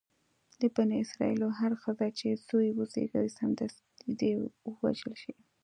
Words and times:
د 0.59 0.61
بني 0.75 0.97
اسرایلو 1.05 1.47
هره 1.59 1.75
ښځه 1.83 2.07
چې 2.19 2.27
زوی 2.47 2.69
وزېږوي 2.77 3.29
سمدستي 3.39 4.09
دې 4.19 4.31
ووژل 4.75 5.13
شي. 5.23 5.33